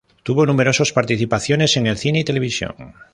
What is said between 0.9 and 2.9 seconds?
participaciones en cine y televisión.